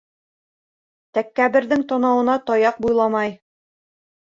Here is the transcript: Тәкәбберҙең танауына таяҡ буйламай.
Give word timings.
Тәкәбберҙең 1.17 1.85
танауына 1.93 2.39
таяҡ 2.51 2.83
буйламай. 2.89 3.39